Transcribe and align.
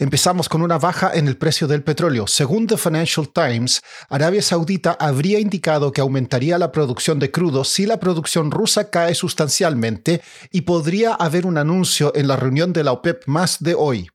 Empezamos 0.00 0.48
con 0.48 0.62
una 0.62 0.78
baja 0.78 1.10
en 1.12 1.26
el 1.26 1.36
precio 1.36 1.66
del 1.66 1.82
petróleo. 1.82 2.28
Según 2.28 2.68
The 2.68 2.76
Financial 2.76 3.28
Times, 3.28 3.82
Arabia 4.08 4.40
Saudita 4.42 4.92
habría 4.92 5.40
indicado 5.40 5.90
que 5.90 6.00
aumentaría 6.00 6.56
la 6.56 6.70
producción 6.70 7.18
de 7.18 7.32
crudo 7.32 7.64
si 7.64 7.84
la 7.84 7.98
producción 7.98 8.52
rusa 8.52 8.90
cae 8.90 9.16
sustancialmente 9.16 10.22
y 10.52 10.60
podría 10.60 11.14
haber 11.14 11.46
un 11.46 11.58
anuncio 11.58 12.12
en 12.14 12.28
la 12.28 12.36
reunión 12.36 12.72
de 12.72 12.84
la 12.84 12.92
OPEP 12.92 13.24
más 13.26 13.58
de 13.58 13.74
hoy. 13.74 14.08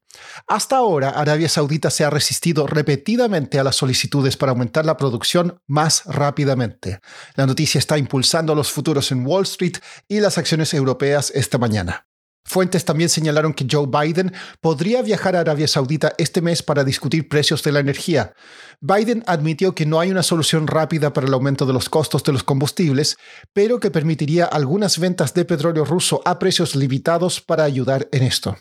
Hasta 0.46 0.76
ahora, 0.76 1.10
Arabia 1.10 1.50
Saudita 1.50 1.90
se 1.90 2.04
ha 2.04 2.08
resistido 2.08 2.66
repetidamente 2.66 3.58
a 3.58 3.64
las 3.64 3.76
solicitudes 3.76 4.38
para 4.38 4.52
aumentar 4.52 4.86
la 4.86 4.96
producción 4.96 5.60
más 5.66 6.04
rápidamente. 6.06 7.00
La 7.34 7.46
noticia 7.46 7.78
está 7.78 7.98
impulsando 7.98 8.54
los 8.54 8.72
futuros 8.72 9.12
en 9.12 9.26
Wall 9.26 9.42
Street 9.42 9.76
y 10.08 10.20
las 10.20 10.38
acciones 10.38 10.72
europeas 10.72 11.30
esta 11.34 11.58
mañana. 11.58 12.06
Fuentes 12.46 12.84
también 12.84 13.08
señalaron 13.08 13.54
que 13.54 13.66
Joe 13.70 13.86
Biden 13.86 14.32
podría 14.60 15.02
viajar 15.02 15.34
a 15.34 15.40
Arabia 15.40 15.66
Saudita 15.66 16.12
este 16.18 16.42
mes 16.42 16.62
para 16.62 16.84
discutir 16.84 17.28
precios 17.28 17.62
de 17.62 17.72
la 17.72 17.80
energía. 17.80 18.34
Biden 18.80 19.24
admitió 19.26 19.74
que 19.74 19.86
no 19.86 19.98
hay 19.98 20.10
una 20.10 20.22
solución 20.22 20.66
rápida 20.66 21.12
para 21.12 21.26
el 21.26 21.32
aumento 21.32 21.64
de 21.64 21.72
los 21.72 21.88
costos 21.88 22.22
de 22.22 22.32
los 22.32 22.44
combustibles, 22.44 23.16
pero 23.54 23.80
que 23.80 23.90
permitiría 23.90 24.44
algunas 24.44 24.98
ventas 24.98 25.32
de 25.32 25.46
petróleo 25.46 25.84
ruso 25.84 26.20
a 26.26 26.38
precios 26.38 26.76
limitados 26.76 27.40
para 27.40 27.64
ayudar 27.64 28.08
en 28.12 28.22
esto. 28.22 28.56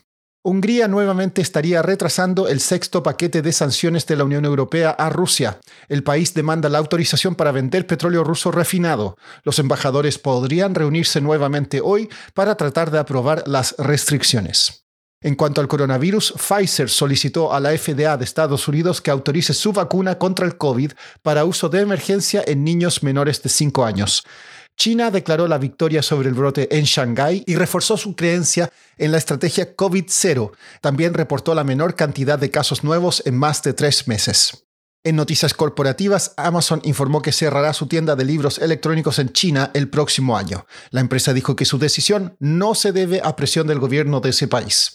Hungría 0.46 0.90
nuevamente 0.90 1.42
estaría 1.42 1.82
retrasando 1.82 2.50
el 2.50 2.60
sexto 2.60 3.02
paquete 3.02 3.42
de 3.42 3.54
sanciones 3.54 4.06
de 4.08 4.18
la 4.18 4.26
Unión 4.26 4.44
Europea 4.44 4.90
a 4.90 5.10
Rusia. 5.10 5.62
El 5.88 6.04
país 6.04 6.34
demanda 6.34 6.68
la 6.68 6.80
autorización 6.80 7.36
para 7.36 7.54
vender 7.54 7.88
petróleo 7.88 8.26
ruso 8.26 8.52
refinado. 8.52 9.18
Los 9.44 9.60
embajadores 9.60 10.20
podrían 10.20 10.76
reunirse 10.76 11.22
nuevamente 11.22 11.80
hoy 11.80 12.10
para 12.34 12.56
tratar 12.56 12.92
de 12.92 13.00
aprobar 13.00 13.48
las 13.48 13.74
restricciones. 13.78 14.84
En 15.22 15.36
cuanto 15.36 15.62
al 15.62 15.70
coronavirus, 15.70 16.34
Pfizer 16.34 16.90
solicitó 16.90 17.54
a 17.54 17.62
la 17.62 17.70
FDA 17.78 18.18
de 18.18 18.26
Estados 18.26 18.68
Unidos 18.68 19.00
que 19.00 19.12
autorice 19.12 19.54
su 19.54 19.72
vacuna 19.72 20.18
contra 20.18 20.46
el 20.46 20.58
COVID 20.58 20.92
para 21.22 21.46
uso 21.46 21.70
de 21.70 21.80
emergencia 21.80 22.44
en 22.46 22.66
niños 22.66 23.02
menores 23.02 23.42
de 23.42 23.50
5 23.50 23.86
años. 23.86 24.26
China 24.78 25.12
declaró 25.12 25.48
la 25.48 25.58
victoria 25.58 26.02
sobre 26.02 26.30
el 26.30 26.36
brote 26.36 26.76
en 26.78 26.84
Shanghái 26.84 27.44
y 27.46 27.56
reforzó 27.56 27.98
su 27.98 28.16
creencia 28.16 28.72
en 28.98 29.12
la 29.12 29.18
estrategia 29.18 29.76
COVID-0. 29.76 30.52
También 30.82 31.14
reportó 31.14 31.54
la 31.56 31.64
menor 31.64 31.96
cantidad 31.96 32.40
de 32.40 32.52
casos 32.52 32.84
nuevos 32.84 33.24
en 33.26 33.38
más 33.38 33.62
de 33.64 33.74
tres 33.74 34.08
meses. 34.08 34.66
En 35.06 35.18
noticias 35.18 35.54
corporativas, 35.54 36.34
Amazon 36.38 36.80
informó 36.86 37.22
que 37.22 37.34
cerrará 37.34 37.74
su 37.74 37.88
tienda 37.88 38.16
de 38.16 38.24
libros 38.24 38.58
electrónicos 38.58 39.20
en 39.20 39.34
China 39.34 39.70
el 39.74 39.90
próximo 39.90 40.38
año. 40.38 40.66
La 40.92 41.02
empresa 41.02 41.34
dijo 41.34 41.58
que 41.58 41.66
su 41.66 41.78
decisión 41.78 42.38
no 42.40 42.74
se 42.74 42.94
debe 42.94 43.20
a 43.22 43.36
presión 43.36 43.68
del 43.68 43.80
gobierno 43.80 44.22
de 44.22 44.30
ese 44.30 44.48
país. 44.48 44.94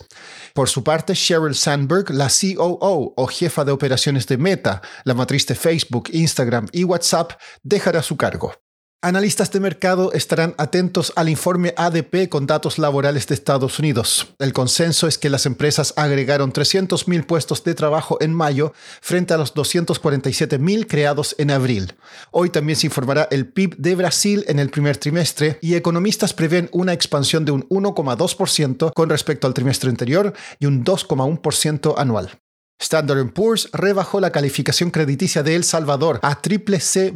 Por 0.55 0.71
su 0.71 0.83
parte, 0.83 1.13
Sheryl 1.13 1.55
Sandberg, 1.55 2.09
la 2.09 2.29
COO 2.29 3.13
o 3.17 3.27
jefa 3.27 3.67
de 3.67 3.73
operaciones 3.73 4.27
de 4.27 4.39
Meta, 4.39 4.81
la 5.05 5.13
matriz 5.13 5.47
de 5.47 5.55
Facebook, 5.55 6.09
Instagram 6.11 6.69
y 6.73 6.85
WhatsApp, 6.85 7.33
dejará 7.63 8.03
su 8.03 8.17
cargo. 8.17 8.55
Analistas 9.01 9.53
de 9.53 9.61
mercado 9.61 10.13
estarán 10.13 10.57
atentos 10.59 11.13
al 11.15 11.29
informe 11.29 11.73
ADP 11.77 12.29
con 12.29 12.49
datos 12.49 12.79
laborales 12.81 13.29
de 13.29 13.35
Estados 13.37 13.79
Unidos. 13.79 14.35
El 14.41 14.53
consenso 14.53 15.07
es 15.07 15.19
que 15.19 15.31
las 15.31 15.47
empresas 15.47 15.95
agregaron 15.95 16.53
300.000 16.53 17.25
puestos 17.25 17.63
de 17.63 17.77
trabajo 17.77 18.19
en 18.21 18.35
mayo 18.35 18.73
frente 19.01 19.35
a 19.35 19.37
los 19.37 19.55
247.000 19.55 20.89
creados 20.89 21.37
en 21.39 21.53
abril. 21.53 21.95
Hoy 22.33 22.51
también 22.51 22.75
se 22.75 22.89
informará 22.89 23.29
el 23.31 23.47
PIB 23.47 23.77
de 23.77 23.95
Brasil 23.95 24.45
en 24.49 24.59
el 24.59 24.69
primer 24.69 24.97
trimestre 24.97 25.61
y 25.63 25.77
economistas 25.77 26.35
prevén 26.35 26.69
una 26.73 26.93
expansión 26.93 27.45
de 27.45 27.53
un 27.53 27.69
1,2% 27.69 28.93
con 28.95 29.09
respecto 29.09 29.47
al 29.47 29.55
trimestre 29.55 29.91
anterior 29.91 30.33
y 30.59 30.67
un 30.67 30.85
2,1% 30.85 31.95
anual. 31.99 32.41
Standard 32.81 33.33
Poor's 33.33 33.69
rebajó 33.73 34.21
la 34.21 34.31
calificación 34.31 34.91
crediticia 34.91 35.43
de 35.43 35.57
El 35.57 35.65
Salvador 35.65 36.21
a 36.23 36.41
triple 36.41 36.79
C+. 36.79 37.13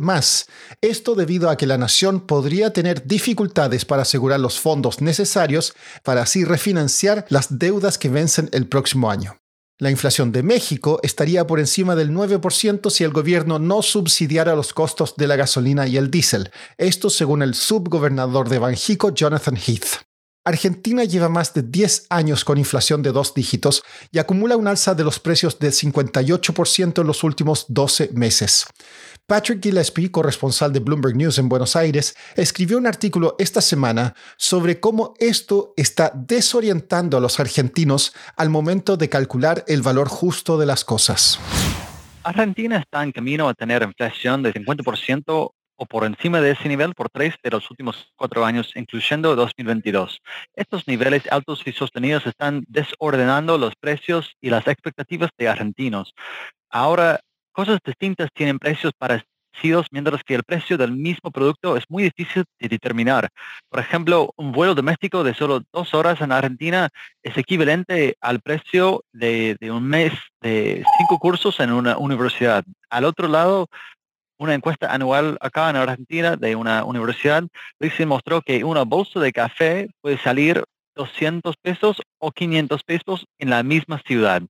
Esto 0.81 1.15
debido 1.15 1.51
a 1.51 1.57
que 1.57 1.67
la 1.67 1.79
nación 1.79 2.21
podría 2.27 2.73
tener 2.73 3.07
dificultades 3.07 3.85
para 3.85 4.03
asegurar 4.03 4.41
los 4.41 4.59
fondos 4.59 5.01
necesarios 5.01 5.75
para 6.03 6.23
así 6.23 6.45
refinanciar 6.45 7.27
las 7.29 7.59
deudas 7.59 7.97
que 7.97 8.09
vencen 8.09 8.49
el 8.53 8.67
próximo 8.67 9.11
año. 9.11 9.39
La 9.79 9.91
inflación 9.91 10.31
de 10.31 10.43
México 10.43 11.01
estaría 11.03 11.47
por 11.47 11.59
encima 11.59 11.97
del 11.97 12.11
9% 12.11 12.91
si 12.91 13.05
el 13.05 13.13
gobierno 13.13 13.59
no 13.59 13.83
subsidiara 13.83 14.55
los 14.55 14.73
costos 14.73 15.17
de 15.17 15.27
la 15.27 15.37
gasolina 15.37 15.87
y 15.87 15.97
el 15.97 16.11
diésel. 16.11 16.51
Esto 16.79 17.11
según 17.11 17.43
el 17.43 17.55
subgobernador 17.55 18.49
de 18.49 18.59
Banjico, 18.59 19.13
Jonathan 19.13 19.57
Heath. 19.57 20.12
Argentina 20.45 21.05
lleva 21.05 21.29
más 21.29 21.55
de 21.55 21.63
10 21.63 22.07
años 22.11 22.45
con 22.45 22.59
inflación 22.59 23.01
de 23.03 23.13
dos 23.13 23.33
dígitos 23.33 23.85
y 24.11 24.19
acumula 24.19 24.57
un 24.57 24.67
alza 24.67 24.95
de 24.95 25.05
los 25.05 25.21
precios 25.21 25.61
de 25.61 25.69
58% 25.69 27.01
en 27.01 27.07
los 27.07 27.23
últimos 27.23 27.67
12 27.69 28.11
meses. 28.13 28.67
Patrick 29.27 29.63
Gillespie, 29.63 30.11
corresponsal 30.11 30.73
de 30.73 30.81
Bloomberg 30.81 31.15
News 31.15 31.39
en 31.39 31.49
Buenos 31.49 31.77
Aires, 31.77 32.17
escribió 32.35 32.77
un 32.77 32.89
artículo 32.89 33.37
esta 33.39 33.61
semana 33.61 34.17
sobre 34.37 34.81
cómo 34.81 35.15
esto 35.21 35.75
está 35.77 36.11
desorientando 36.13 37.17
a 37.17 37.21
los 37.21 37.39
argentinos 37.39 38.13
al 38.37 38.51
momento 38.51 38.97
de 38.97 39.09
calcular 39.09 39.65
el 39.69 39.83
valor 39.83 40.09
justo 40.09 40.59
de 40.59 40.67
las 40.67 40.85
cosas. 40.85 41.39
Argentina 42.25 42.79
está 42.79 43.05
en 43.05 43.13
camino 43.13 43.49
a 43.49 43.55
tener 43.55 43.83
inflación 43.85 44.43
de 44.43 44.53
50% 44.53 45.53
o 45.83 45.87
por 45.87 46.05
encima 46.05 46.41
de 46.41 46.53
ese 46.53 46.69
nivel 46.69 46.95
por 46.95 47.11
tres 47.11 47.35
de 47.43 47.51
los 47.51 47.69
últimos 47.69 48.13
cuatro 48.15 48.45
años, 48.45 48.71
incluyendo 48.77 49.35
2022. 49.35 50.21
Estos 50.55 50.87
niveles 50.87 51.25
altos 51.33 51.67
y 51.67 51.73
sostenidos 51.73 52.25
están 52.25 52.65
desordenando 52.69 53.59
los 53.59 53.75
precios 53.75 54.37
y 54.41 54.51
las 54.51 54.69
expectativas 54.69 55.31
de 55.37 55.49
argentinos. 55.49 56.15
Ahora, 56.71 57.19
cosas 57.51 57.81
distintas 57.85 58.31
tienen 58.33 58.61
precios 58.61 58.93
parecidos, 58.97 59.89
mientras 59.91 60.23
que 60.23 60.37
el 60.37 60.45
precio 60.45 60.79
del 60.79 60.93
mismo 60.93 61.33
producto 61.33 61.77
es 61.77 61.85
muy 61.89 62.05
difícil 62.05 62.45
de 62.61 62.69
determinar. 62.69 63.29
Por 63.69 63.81
ejemplo, 63.81 64.33
un 64.37 64.53
vuelo 64.53 64.77
doméstico 64.77 65.25
de 65.25 65.35
solo 65.35 65.63
dos 65.73 65.95
horas 65.95 66.21
en 66.21 66.31
Argentina 66.31 66.91
es 67.25 67.37
equivalente 67.37 68.17
al 68.21 68.41
precio 68.41 69.03
de, 69.13 69.57
de 69.61 69.73
un 69.73 69.85
mes 69.89 70.13
de 70.41 70.85
cinco 70.97 71.19
cursos 71.19 71.59
en 71.59 71.73
una 71.73 71.99
universidad. 71.99 72.63
Al 72.89 73.05
otro 73.05 73.27
lado, 73.27 73.69
una 74.43 74.55
encuesta 74.55 74.93
anual 74.93 75.39
acá 75.41 75.71
en 75.71 75.77
Argentina 75.77 76.37
de 76.37 76.57
una 76.57 76.85
universidad 76.85 77.45
se 77.97 78.07
mostró 78.07 78.43
que 78.43 78.65
una 78.65 78.83
bolsa 78.83 79.21
de 79.21 79.33
café 79.33 79.89
puede 80.01 80.19
salir 80.19 80.65
200 80.97 81.55
pesos 81.63 82.03
o 82.19 82.33
500 82.33 82.83
pesos 82.83 83.25
en 83.39 83.51
la 83.51 83.63
misma 83.63 84.03
ciudad. 84.05 84.43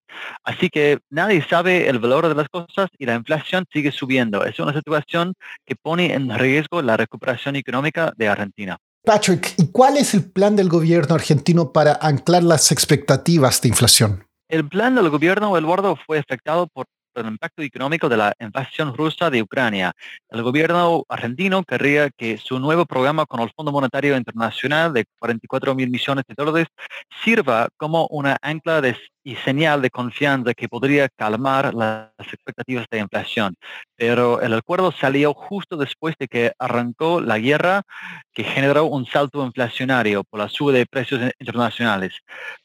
Así 0.44 0.70
que 0.70 0.98
nadie 1.10 1.44
sabe 1.48 1.88
el 1.88 1.98
valor 1.98 2.28
de 2.28 2.34
las 2.34 2.48
cosas 2.48 2.88
y 2.98 3.06
la 3.06 3.14
inflación 3.14 3.64
sigue 3.72 3.92
subiendo. 3.92 4.44
Es 4.44 4.58
una 4.58 4.72
situación 4.72 5.34
que 5.66 5.76
pone 5.76 6.14
en 6.14 6.36
riesgo 6.36 6.82
la 6.82 6.96
recuperación 6.96 7.56
económica 7.56 8.12
de 8.16 8.28
Argentina. 8.28 8.78
Patrick, 9.04 9.54
¿y 9.58 9.70
cuál 9.70 9.96
es 9.96 10.14
el 10.14 10.24
plan 10.24 10.56
del 10.56 10.68
gobierno 10.68 11.14
argentino 11.14 11.72
para 11.72 11.98
anclar 12.00 12.42
las 12.42 12.72
expectativas 12.72 13.60
de 13.60 13.68
inflación? 13.68 14.24
El 14.48 14.68
plan 14.68 14.94
del 14.94 15.10
gobierno, 15.10 15.56
Eduardo, 15.56 15.96
fue 16.06 16.18
afectado 16.18 16.66
por 16.66 16.86
el 17.14 17.26
impacto 17.26 17.62
económico 17.62 18.08
de 18.08 18.16
la 18.16 18.34
invasión 18.40 18.94
rusa 18.96 19.30
de 19.30 19.42
Ucrania. 19.42 19.92
El 20.30 20.42
gobierno 20.42 21.04
argentino 21.08 21.62
querría 21.64 22.10
que 22.10 22.38
su 22.38 22.58
nuevo 22.58 22.86
programa 22.86 23.26
con 23.26 23.40
el 23.40 23.50
Fondo 23.54 23.72
Monetario 23.72 24.16
Internacional 24.16 24.92
de 24.92 25.04
44 25.18 25.74
mil 25.74 25.90
millones 25.90 26.24
de 26.26 26.34
dólares 26.34 26.68
sirva 27.22 27.68
como 27.76 28.06
una 28.08 28.36
ancla 28.42 28.80
y 29.24 29.36
señal 29.36 29.82
de 29.82 29.90
confianza 29.90 30.54
que 30.54 30.68
podría 30.68 31.08
calmar 31.08 31.74
las 31.74 32.10
expectativas 32.18 32.86
de 32.90 32.98
inflación. 32.98 33.54
Pero 33.96 34.40
el 34.40 34.54
acuerdo 34.54 34.90
salió 34.92 35.32
justo 35.34 35.76
después 35.76 36.16
de 36.18 36.28
que 36.28 36.52
arrancó 36.58 37.20
la 37.20 37.38
guerra 37.38 37.82
que 38.32 38.44
generó 38.44 38.86
un 38.86 39.06
salto 39.06 39.44
inflacionario 39.44 40.24
por 40.24 40.40
la 40.40 40.48
suba 40.48 40.72
de 40.72 40.86
precios 40.86 41.20
internacionales. 41.38 42.14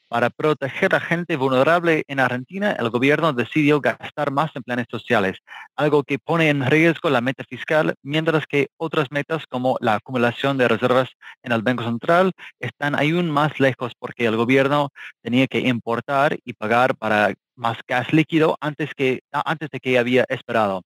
Para 0.09 0.30
proteger 0.30 0.95
a 0.95 1.01
gente 1.01 1.36
vulnerable 1.36 2.06
en 2.07 2.21
Argentina, 2.21 2.71
el 2.71 2.89
gobierno 2.89 3.33
decidió 3.33 3.81
gastar 3.81 4.31
más 4.31 4.56
en 4.56 4.63
planes 4.63 4.88
sociales, 4.89 5.39
algo 5.75 6.04
que 6.04 6.18
pone 6.18 6.50
en 6.50 6.65
riesgo 6.65 7.09
la 7.09 7.19
meta 7.19 7.44
fiscal, 7.44 7.94
mientras 8.04 8.45
que 8.48 8.69
otras 8.77 9.12
metas 9.12 9.45
como 9.48 9.77
la 9.81 9.95
acumulación 9.95 10.57
de 10.57 10.69
reservas 10.69 11.09
en 11.44 11.51
el 11.51 11.62
Banco 11.62 11.83
Central 11.83 12.31
están 12.62 12.95
aún 12.95 13.30
más 13.30 13.59
lejos 13.59 13.94
porque 14.00 14.25
el 14.25 14.38
gobierno 14.38 14.92
tenía 15.21 15.45
que 15.48 15.59
importar 15.59 16.38
y 16.45 16.54
pagar 16.54 16.95
para 16.95 17.33
más 17.57 17.80
gas 17.86 18.13
líquido 18.13 18.56
antes, 18.62 18.94
que, 18.95 19.21
antes 19.31 19.69
de 19.71 19.80
que 19.80 19.98
había 19.98 20.25
esperado. 20.30 20.83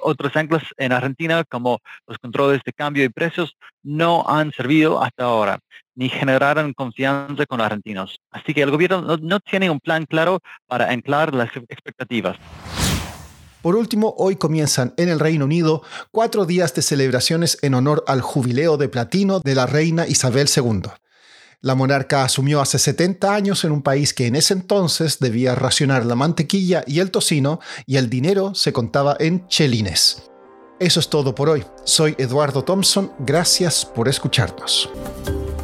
Otros 0.00 0.34
anclas 0.36 0.62
en 0.76 0.92
Argentina, 0.92 1.44
como 1.44 1.80
los 2.06 2.18
controles 2.18 2.60
de 2.64 2.72
cambio 2.72 3.04
y 3.04 3.08
precios, 3.08 3.56
no 3.82 4.24
han 4.26 4.52
servido 4.52 5.02
hasta 5.02 5.24
ahora, 5.24 5.58
ni 5.94 6.08
generaron 6.08 6.72
confianza 6.72 7.46
con 7.46 7.60
argentinos. 7.60 8.20
Así 8.30 8.54
que 8.54 8.62
el 8.62 8.70
gobierno 8.70 9.16
no, 9.16 9.40
tiene 9.40 9.70
un 9.70 9.80
plan 9.80 10.06
claro 10.06 10.40
para 10.66 10.90
anclar 10.90 11.34
las 11.34 11.50
expectativas. 11.68 12.36
Por 13.62 13.76
último, 13.76 14.14
hoy 14.18 14.34
comienzan 14.34 14.92
en 14.96 15.08
el 15.08 15.20
Reino 15.20 15.44
Unido 15.44 15.82
cuatro 16.10 16.46
días 16.46 16.74
de 16.74 16.82
celebraciones 16.82 17.58
en 17.62 17.74
honor 17.74 18.02
al 18.08 18.20
jubileo 18.20 18.76
de 18.76 18.88
platino 18.88 19.38
de 19.38 19.54
la 19.54 19.66
reina 19.66 20.06
Isabel 20.08 20.48
II. 20.54 20.82
La 21.64 21.76
monarca 21.76 22.24
asumió 22.24 22.60
hace 22.60 22.76
70 22.76 23.32
años 23.32 23.62
en 23.62 23.70
un 23.70 23.82
país 23.82 24.12
que 24.12 24.26
en 24.26 24.34
ese 24.34 24.52
entonces 24.52 25.20
debía 25.20 25.54
racionar 25.54 26.04
la 26.04 26.16
mantequilla 26.16 26.82
y 26.88 26.98
el 26.98 27.12
tocino 27.12 27.60
y 27.86 27.98
el 27.98 28.10
dinero 28.10 28.52
se 28.56 28.72
contaba 28.72 29.16
en 29.20 29.46
chelines. 29.46 30.24
Eso 30.80 30.98
es 30.98 31.08
todo 31.08 31.36
por 31.36 31.48
hoy. 31.48 31.64
Soy 31.84 32.16
Eduardo 32.18 32.64
Thompson. 32.64 33.12
Gracias 33.20 33.84
por 33.84 34.08
escucharnos. 34.08 34.90